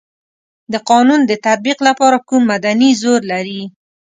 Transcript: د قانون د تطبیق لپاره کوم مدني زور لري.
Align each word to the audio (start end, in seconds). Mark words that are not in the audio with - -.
د 0.71 0.73
قانون 0.89 1.21
د 1.25 1.31
تطبیق 1.45 1.79
لپاره 1.87 2.17
کوم 2.27 2.41
مدني 2.51 2.91
زور 3.01 3.21
لري. 3.31 3.61